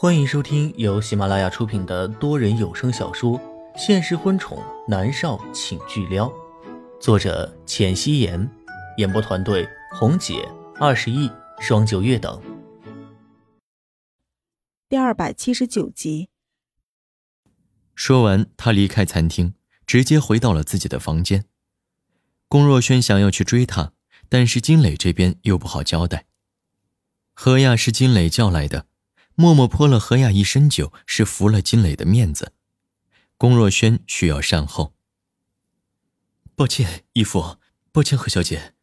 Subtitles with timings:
[0.00, 3.36] 欢迎收听由喜马拉雅出品的多人有声小说
[3.76, 6.28] 《现实婚宠男少请巨撩》，
[7.00, 8.48] 作者：浅汐颜，
[8.98, 10.48] 演播团队：红姐、
[10.78, 12.40] 二十亿、双九月等。
[14.88, 16.28] 第二百七十九集。
[17.96, 19.54] 说完，他离开餐厅，
[19.84, 21.46] 直接回到了自己的房间。
[22.46, 23.94] 龚若轩想要去追他，
[24.28, 26.26] 但是金磊这边又不好交代。
[27.34, 28.86] 何亚是金磊叫来的，
[29.40, 32.54] 默默泼了何雅一身酒，是服了金磊的面子。
[33.36, 34.96] 龚若轩需要善后。
[36.56, 37.56] 抱歉，义父，
[37.92, 38.74] 抱歉，何小姐。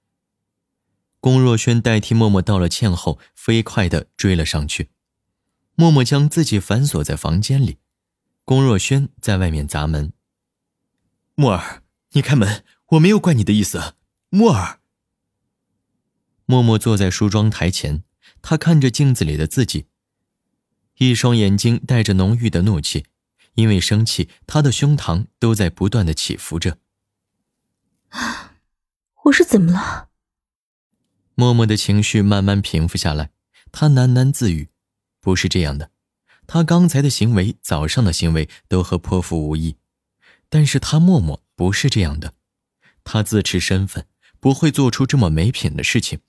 [1.20, 4.92] 龚若轩代替默默道了歉后，飞快的追了上去。
[5.76, 7.80] 默默将自己反锁在房间里，
[8.46, 10.14] 龚若轩在外面砸门。
[11.36, 13.96] 木儿，你开门，我没有怪你的意思，
[14.30, 14.80] 木儿。
[16.46, 18.06] 默默坐在梳妆台前。
[18.42, 19.88] 他看着镜子里的自己，
[20.98, 23.06] 一双眼睛带着浓郁的怒气，
[23.56, 26.78] 因为生气，他的胸膛都在不断的起伏着。
[29.26, 30.10] 我是怎么了？
[31.34, 33.32] 默默的情绪慢慢平复下来，
[33.72, 34.70] 他喃喃自语
[35.20, 35.92] ：“不是这样的，
[36.48, 39.76] 他刚才的行为，早上的行为都和泼妇无异，
[40.48, 42.34] 但是他默默不是这样的，
[43.04, 44.08] 他自持身份，
[44.40, 46.20] 不会做出这么没品的事情。”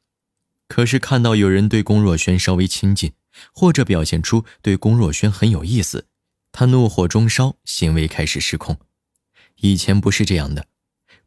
[0.66, 3.12] 可是看到有人对龚若轩稍微亲近，
[3.52, 6.06] 或者表现出对龚若轩很有意思，
[6.52, 8.78] 他怒火中烧，行为开始失控。
[9.56, 10.66] 以前不是这样的，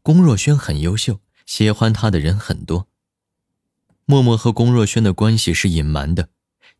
[0.02, 2.88] 龚若轩很优秀，喜欢他的人很多。
[4.04, 6.28] 默默和龚若轩的关系是隐瞒的，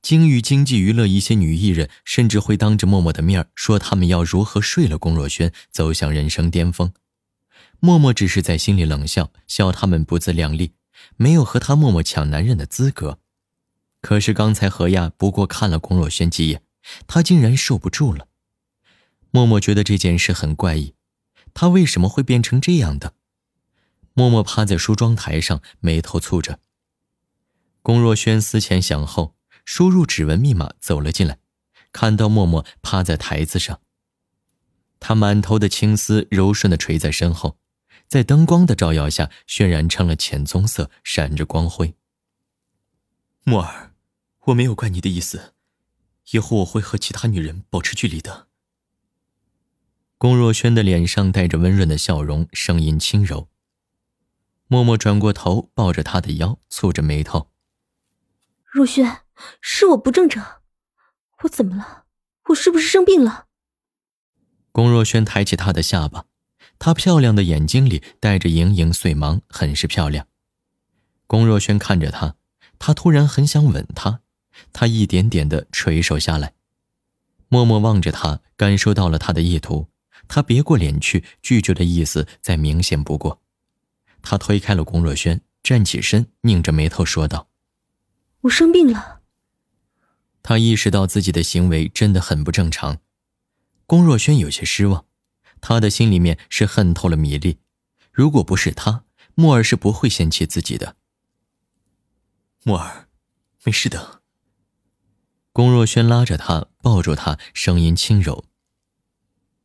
[0.03, 6.93] 京域经济娱乐一些女艺人甚至会当着默默的面说他们要如何睡了龚若轩，走向人生巅峰。
[7.79, 10.73] 默默只是在心里冷笑，笑他们不自量力。
[11.17, 13.19] 没有和他默默抢男人的资格，
[14.01, 16.63] 可是刚才何亚不过看了龚若轩几眼，
[17.07, 18.29] 他竟然受不住了。
[19.31, 20.95] 默默觉得这件事很怪异，
[21.55, 23.15] 他为什么会变成这样的？
[24.15, 26.59] 默默趴在梳妆台上，眉头蹙着。
[27.83, 31.39] 龚若轩思前想后，输入指纹密码走了进来，
[31.93, 33.81] 看到默默趴在台子上，
[34.99, 37.59] 他满头的青丝柔顺的垂在身后。
[38.09, 41.95] 在灯光的照耀下，渲染成了浅棕色，闪着光辉。
[43.45, 43.90] 木儿，
[44.47, 45.55] 我没有怪你的意思，
[46.31, 48.49] 以后我会和其他女人保持距离的。
[50.17, 53.49] 龚若轩的脸上带着温润的笑容，声音轻柔。
[54.67, 57.51] 默默转过头，抱着他的腰，蹙着眉头。
[58.65, 59.23] 若轩，
[59.61, 60.63] 是我不正常，
[61.43, 62.05] 我怎么了？
[62.49, 63.47] 我是不是生病了？
[64.73, 66.27] 龚若轩抬起她的下巴。
[66.79, 70.27] 她漂亮的眼睛里带着盈盈碎芒，很是漂亮。
[71.27, 72.37] 龚若轩看着她，
[72.79, 74.23] 他突然很想吻她，
[74.73, 76.55] 他一点点的垂手下来。
[77.49, 79.89] 默默望着他，感受到了他的意图，
[80.29, 83.43] 他别过脸去，拒绝的意思再明显不过。
[84.23, 87.49] 他推开了龚若轩，站起身，拧着眉头说道
[88.43, 89.21] ：“我生病了。”
[90.43, 92.99] 他意识到自己的行为真的很不正常。
[93.87, 95.07] 龚若轩有些失望。
[95.63, 97.59] 他的心里面是恨透了米粒，
[98.13, 100.97] 如果不是他，木儿是不会嫌弃自己的。
[102.63, 103.09] 木儿，
[103.65, 104.20] 没事的。
[105.61, 108.47] 龚若轩拉着他，抱住他，声音轻柔：“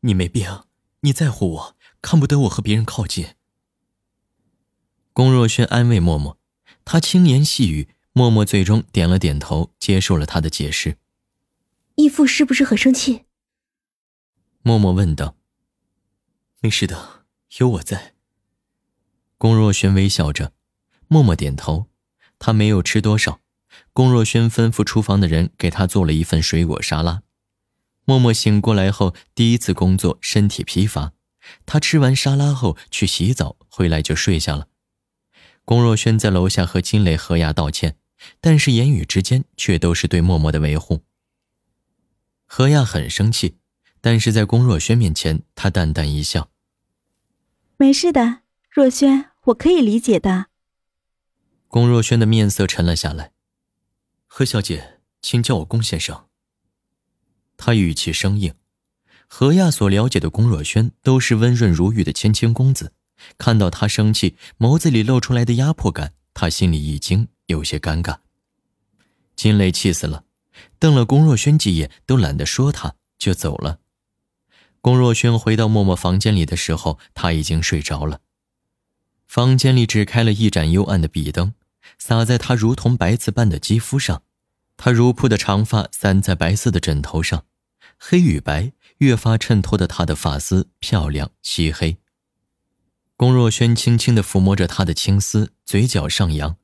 [0.03, 0.65] 你没病，
[0.99, 3.35] 你在乎我，看不得我和别人靠近。”
[5.13, 6.37] 龚若轩安慰默默，
[6.83, 10.97] 他轻言细语，默默最终点了点头，接受了他的解释。
[11.95, 13.23] 义父是不是很生气？
[14.63, 15.37] 默默问道。
[16.59, 17.25] 没事的，
[17.59, 18.15] 有我在。
[19.37, 20.51] 龚若轩微笑着，
[21.07, 21.85] 默默点头。
[22.37, 23.39] 他没有吃多少。
[23.95, 27.21] 龚若轩吩咐厨房的人给他做了一份水果沙拉。
[28.03, 31.13] 默默醒过来后，第一次工作，身体疲乏。
[31.65, 34.67] 他吃完沙拉后去洗澡，回来就睡下了。
[35.63, 37.95] 龚若轩在楼下和金磊、何雅道歉，
[38.41, 41.05] 但是言语之间却都是对默默的维护。
[42.45, 43.55] 何亚很生气，
[44.01, 46.49] 但是在龚若轩面前，他淡淡一笑。
[47.77, 50.47] 没事的，若轩，我可以理解的。
[51.69, 53.31] 龚若轩的面色沉了下来。
[54.37, 56.25] 何小姐，请叫我龚先生。
[57.55, 58.53] 他语气生硬。
[59.29, 62.91] 何亚所了解的龚若轩都是温润如玉的谦谦公子，
[63.37, 68.17] 看到他生气，眸子里露出来的压迫感，他心里一惊，有些尴尬。
[69.37, 70.25] 金雷气死了，
[70.79, 73.79] 瞪了龚若轩几眼，都懒得说他，就走了。
[74.81, 78.19] 龚若轩回到默默房间里的时候，他已经睡着了。
[79.25, 81.53] 房间里只开了一盏幽暗的壁灯，
[81.97, 84.23] 洒在他如同白瓷般的肌肤上。
[84.77, 87.45] 她如瀑的长发散在白色的枕头上，
[87.97, 91.97] 黑与白越发衬托的她的发丝漂亮漆黑。
[93.15, 96.57] 龚若轩轻轻地抚摸着她的青丝，嘴角上扬，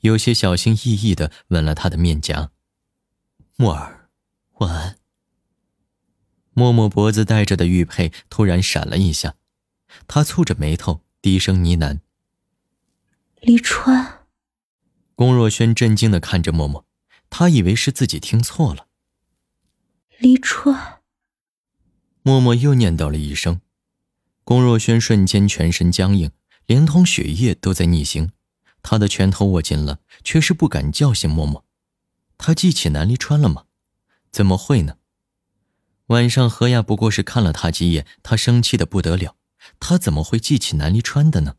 [0.00, 2.50] 有些小心翼翼地吻了她的面颊。
[3.56, 4.08] 墨儿，
[4.58, 4.98] 晚安。
[6.54, 9.36] 默默脖子戴着的玉佩突然闪了一下，
[10.08, 12.00] 他蹙着眉头，低声呢喃
[13.40, 14.26] ：“黎川。”
[15.14, 16.84] 龚若轩震惊的看着默默，
[17.30, 18.86] 他以为是自己听错了。
[20.18, 21.00] 离川。
[22.22, 23.60] 默默又念叨了一声，
[24.44, 26.30] 龚若轩瞬间全身僵硬，
[26.66, 28.32] 连同血液都在逆行，
[28.82, 31.64] 他的拳头握紧了，却是不敢叫醒默默。
[32.36, 33.64] 他记起南离川了吗？
[34.30, 34.96] 怎么会呢？
[36.08, 39.36] 晚上，何亚不过是看了他几眼，他生气的不得了。
[39.80, 41.56] 他怎么会记起南离川的呢？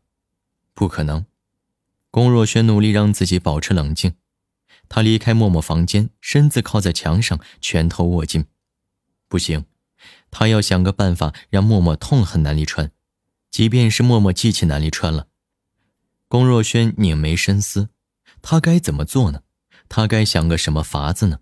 [0.73, 1.25] 不可能。
[2.11, 4.15] 龚若轩努力让自己保持冷静。
[4.89, 8.45] 他离开默默房间，身子靠在墙上，拳头握紧。
[9.27, 9.65] 不行，
[10.31, 12.91] 他要想个办法让默默痛恨南离川，
[13.49, 15.27] 即便是默默记起南离川了。
[16.27, 17.89] 龚若轩拧眉深思，
[18.41, 19.43] 他该怎么做呢？
[19.87, 21.39] 他该想个什么法子呢？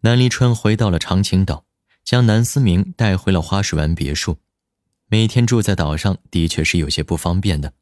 [0.00, 1.64] 南离川回到了长青岛，
[2.02, 4.38] 将南思明带回了花水湾别墅。
[5.06, 7.74] 每天住在岛上的确是有些不方便的。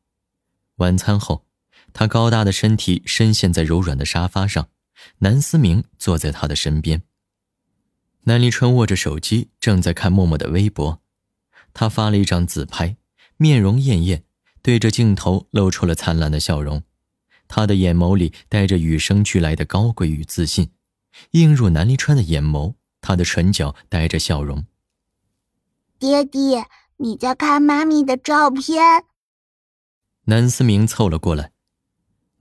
[0.76, 1.46] 晚餐后，
[1.92, 4.68] 他高大的身体深陷在柔软的沙发上，
[5.18, 7.02] 南思明坐在他的身边。
[8.24, 11.00] 南离川握着手机，正在看默默的微博。
[11.72, 12.96] 他发了一张自拍，
[13.36, 14.24] 面容艳艳，
[14.62, 16.82] 对着镜头露出了灿烂的笑容。
[17.48, 20.70] 他的眼眸里带着与生俱来的高贵与自信。
[21.32, 24.64] 映入南离川的眼眸，他的唇角带着笑容。
[25.98, 26.66] 爹爹，
[26.98, 29.04] 你在看妈咪的照片。
[30.26, 31.50] 南思明凑了过来，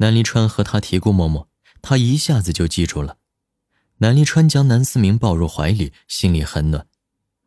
[0.02, 1.50] 南离川和他提过默默，
[1.82, 3.18] 他一下子就记住了。
[3.98, 6.88] 南离川将南思明抱入怀里，心里很暖。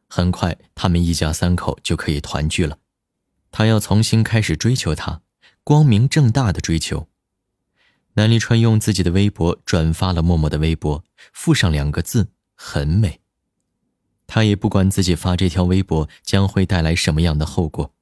[0.07, 2.77] 很快，他们一家三口就可以团聚了。
[3.51, 5.23] 他要重新开始追求她，
[5.65, 7.09] 光明正大的追求。
[8.15, 11.03] 南离川用自己的微博转发了默默的微博，
[11.33, 13.21] 附上两个字“很美”。
[14.29, 17.95] 他也不管自己发这条微博将会带来什么样的后果，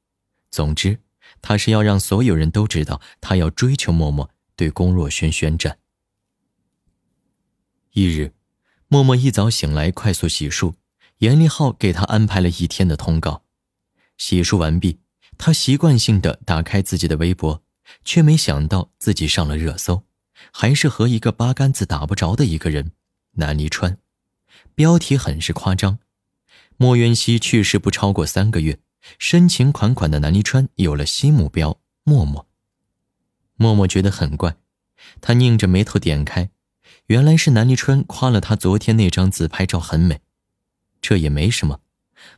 [0.51, 0.99] 总之，
[1.41, 4.29] 他是要让所有人都知道他要追求默默，
[4.61, 5.79] 对龚若轩宣战。
[7.93, 8.35] 一日，
[8.89, 10.75] 默默一早醒来，快速洗漱，
[11.19, 13.45] 严立浩给他安排了一天的通告。
[14.19, 15.01] 洗漱完毕，
[15.39, 17.63] 他习惯性的打开自己的微博。
[18.05, 20.05] 却没想到自己上了热搜，
[20.53, 22.93] 还是和一个八竿子打不着的一个人——
[23.35, 23.99] 南离川。
[24.77, 25.99] 标题很是夸张
[26.79, 28.79] ：“莫渊熙去世不超过三个月，
[29.19, 32.47] 深情款款的南离川有了新目标——默默。”
[33.61, 34.57] 默默觉得很怪，
[35.21, 36.49] 他拧着眉头点开，
[37.09, 40.23] 原来是南离川夸了他昨天那张自拍照很美。
[41.03, 41.81] 这也没什么，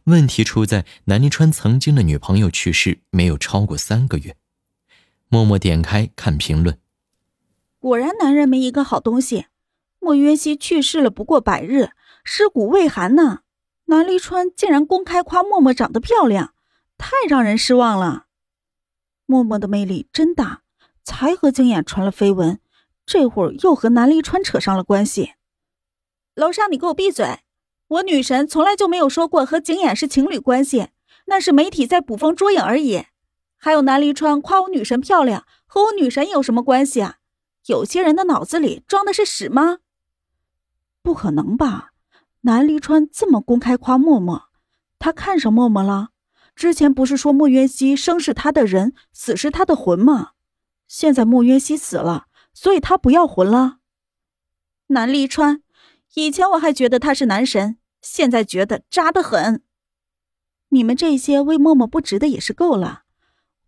[0.07, 4.35] 问题出在南离川曾经的女朋友去世没有超过三个月。
[5.29, 6.77] 默默点开看评论，
[7.79, 9.47] 果然男人没一个好东西。
[10.01, 11.91] 莫渊熙去世了不过百日，
[12.25, 13.43] 尸骨未寒呢。
[13.85, 16.53] 南离川竟然公开夸默默长得漂亮，
[16.99, 18.27] 太让人失望了。
[19.25, 20.62] 默默的魅力真大，
[21.05, 22.61] 才和景琰传了绯闻，
[23.05, 25.33] 这会儿又和南离川扯上了关系。
[26.35, 27.41] 楼上，你给我闭嘴！
[27.89, 30.89] 我女神从来就没有说过和景琰是情侣关系，
[31.27, 33.05] 那是媒体在捕风捉影而已。
[33.59, 37.17] 还有南离川夸我女神漂亮，和我女神有什么关系啊？
[37.67, 39.79] 有些人的脑子里装的是屎吗？
[41.03, 41.93] 不可能吧！
[42.43, 44.49] 南离川这么公开夸默默，
[44.99, 46.09] 他看上默默了？
[46.57, 50.31] 之前不是说莫渊熙生是他的人，死是他的魂吗？
[50.93, 53.79] 现在莫渊熙死了，所以他不要魂了。
[54.89, 55.63] 南离川，
[56.13, 59.63] 以前我还觉得他是男神，现在觉得渣得很。
[60.69, 63.05] 你们这些为默默不值的也是够了。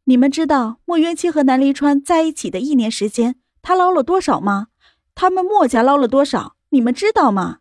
[0.04, 4.66] 你们知道莫渊熙和南离川在一起的一年时间，他捞了多少吗？
[5.14, 6.56] 他们莫家捞了多少？
[6.68, 7.60] 你们知道吗？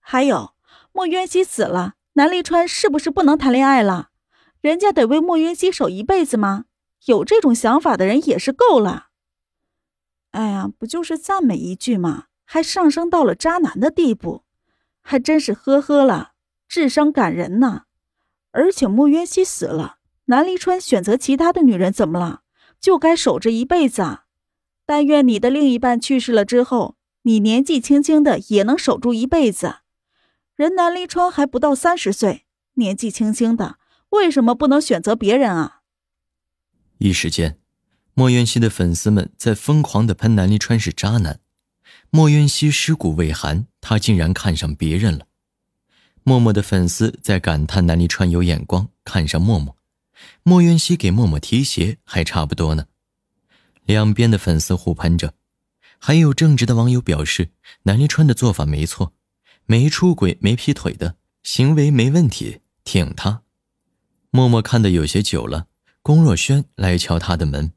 [0.00, 0.54] 还有，
[0.90, 4.08] 莫渊熙死了，南离川是不是不能谈恋爱了？
[4.60, 6.64] 人家得为莫渊熙守一辈子吗？
[7.06, 9.08] 有这种想法的人也是够了。
[10.30, 12.24] 哎呀，不就是赞美一句吗？
[12.44, 14.44] 还上升到了渣男的地步，
[15.00, 16.32] 还真是呵呵了，
[16.68, 17.84] 智商感人呐！
[18.50, 19.96] 而且莫渊熙死了。
[20.26, 22.42] 南离川选择其他的女人怎么了？
[22.80, 24.24] 就该守着一辈子啊！
[24.86, 29.76] 但愿你的另一半去世了之后，你年纪轻轻的也能守住一辈子。
[30.54, 33.78] 人南离川还不到三十岁，年纪轻轻的，
[34.10, 35.73] 为什么不能选择别人啊？
[36.98, 37.58] 一时间，
[38.14, 41.40] 莫渊熙的粉丝们在疯狂的喷南离川是渣男。
[42.10, 45.26] 莫渊熙尸骨未寒，他竟然看上别人了。
[46.22, 49.76] 默默的粉丝在感叹南离川有眼光，看上默默。
[50.42, 52.86] 莫渊熙给默默提鞋还差不多呢。
[53.84, 55.34] 两边的粉丝互喷着，
[55.98, 57.50] 还有正直的网友表示
[57.82, 59.12] 南离川的做法没错，
[59.66, 63.42] 没出轨没劈腿的行为没问题，挺他。
[64.30, 65.66] 默默看得有些久了，
[66.04, 67.72] 龚若轩来敲他的门。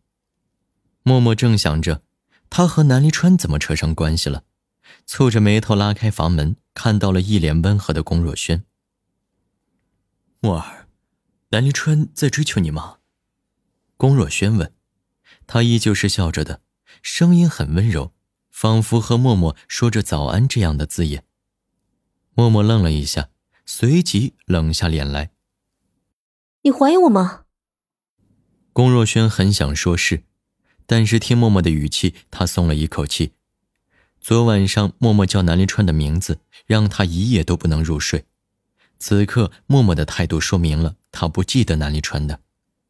[1.01, 2.03] 默默正想着，
[2.50, 4.43] 他和南离川怎么扯上关系了，
[5.07, 6.57] 蹙着眉头拉开房门。
[6.74, 8.65] 看到了一脸温和的龚若轩，
[10.41, 10.88] 墨儿，
[11.50, 12.98] 南离川在追求你吗？
[13.96, 14.74] 龚若轩问，
[15.48, 16.62] 他依旧是笑着的，
[17.01, 18.13] 声音很温柔，
[18.51, 21.24] 仿佛和默默说着早安这样的字眼。
[22.36, 23.29] 默默愣了一下，
[23.65, 25.31] 随即冷下脸来。
[26.63, 27.46] 你怀疑我吗？
[28.77, 30.22] 龚若轩很想说是，
[30.86, 33.31] 但是听默默的语气，他松了一口气。
[34.22, 38.25] 昨晚上，默默叫南离川的名字，让他一夜都不能入睡。
[39.00, 42.41] 此刻，默默的态度说明了他不记得南离川的。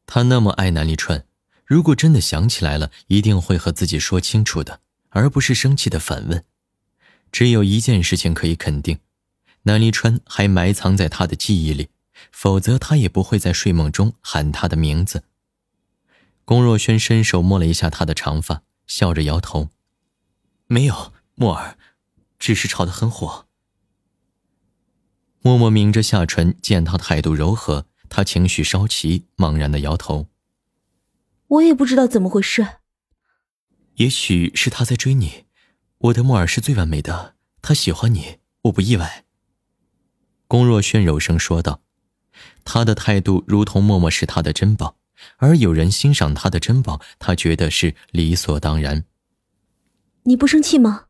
[0.05, 1.23] 他那么爱南离川，
[1.63, 6.43] 如果真的想起来了，一定会和自己说清楚的，而不是生气的反问。
[7.31, 8.99] 只有一件事情可以肯定，
[9.63, 11.87] 南离川还埋藏在他的记忆里，
[12.33, 15.23] 否则他也不会在睡梦中喊他的名字。
[16.47, 19.67] 龚若轩伸手摸了一下他的长发，笑着摇头
[20.67, 21.77] ：“没有。”默儿，
[22.39, 23.47] 只是吵得很火。
[25.41, 30.27] 默默抿着下唇，见他态度柔和，他情绪稍起，茫然的摇头。
[31.47, 32.65] 我也不知道怎么回事。
[33.95, 35.47] 也许是他在追你。
[35.97, 39.25] 我的默儿是最完美的，他喜欢你，我不意外。
[40.47, 41.81] 龚若轩柔声说道，
[42.63, 44.95] 他的态度如同默默是他的珍宝，
[45.37, 49.05] 而有人欣赏他的珍宝，他觉得是理所当然。
[50.23, 51.05] 你不生气吗？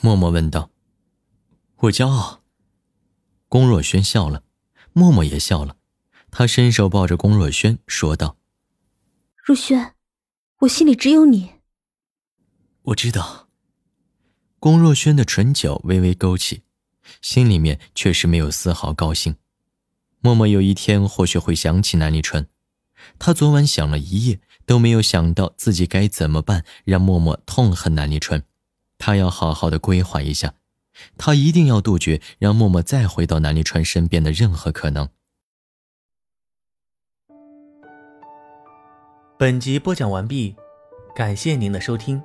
[0.00, 0.70] 默默问道
[1.78, 2.42] ：“我骄傲。”
[3.48, 4.42] 龚若轩笑了，
[4.92, 5.76] 默默也笑了。
[6.30, 8.36] 他伸手抱着龚若轩，说道
[9.42, 9.94] ：“若轩，
[10.60, 11.52] 我心里只有你。”
[12.82, 13.48] 我知道。
[14.58, 16.62] 龚若轩的唇角微微勾起，
[17.22, 19.36] 心里面却是没有丝毫高兴。
[20.20, 22.48] 默默有一天或许会想起南离川，
[23.18, 28.42] 他昨晚想了一夜，都没有想到自己该怎么办，让默默痛恨南立川。
[28.98, 30.54] 他要好好的规划一下，
[31.18, 35.08] 他一定要杜绝让默默再回到南立川身边的任何可能。
[39.36, 40.54] 本集播讲完毕，
[41.14, 42.22] 感谢您的收听。